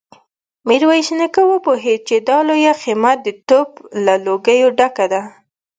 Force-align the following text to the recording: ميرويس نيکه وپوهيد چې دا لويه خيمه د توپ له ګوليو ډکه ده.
ميرويس 0.67 1.09
نيکه 1.19 1.43
وپوهيد 1.51 1.99
چې 2.07 2.15
دا 2.27 2.37
لويه 2.47 2.73
خيمه 2.81 3.11
د 3.25 3.27
توپ 3.47 3.69
له 4.05 4.13
ګوليو 4.45 4.69
ډکه 4.79 5.05
ده. 5.11 5.21